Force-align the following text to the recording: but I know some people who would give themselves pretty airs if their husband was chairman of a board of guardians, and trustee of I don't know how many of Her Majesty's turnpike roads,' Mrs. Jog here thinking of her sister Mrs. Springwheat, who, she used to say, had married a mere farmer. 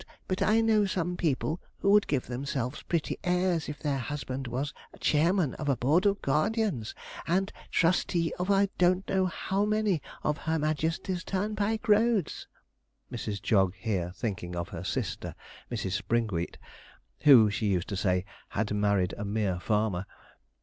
but 0.27 0.41
I 0.41 0.61
know 0.61 0.87
some 0.87 1.15
people 1.15 1.61
who 1.77 1.91
would 1.91 2.07
give 2.07 2.25
themselves 2.25 2.81
pretty 2.81 3.19
airs 3.23 3.69
if 3.69 3.77
their 3.77 3.99
husband 3.99 4.47
was 4.47 4.73
chairman 4.99 5.53
of 5.61 5.69
a 5.69 5.77
board 5.77 6.07
of 6.07 6.23
guardians, 6.23 6.95
and 7.27 7.53
trustee 7.69 8.33
of 8.39 8.49
I 8.49 8.69
don't 8.79 9.07
know 9.07 9.27
how 9.27 9.63
many 9.63 10.01
of 10.23 10.39
Her 10.39 10.57
Majesty's 10.57 11.23
turnpike 11.23 11.87
roads,' 11.87 12.47
Mrs. 13.11 13.43
Jog 13.43 13.75
here 13.77 14.11
thinking 14.15 14.55
of 14.55 14.69
her 14.69 14.83
sister 14.83 15.35
Mrs. 15.71 15.91
Springwheat, 16.01 16.57
who, 17.19 17.51
she 17.51 17.67
used 17.67 17.89
to 17.89 17.95
say, 17.95 18.25
had 18.49 18.73
married 18.73 19.13
a 19.19 19.23
mere 19.23 19.59
farmer. 19.59 20.07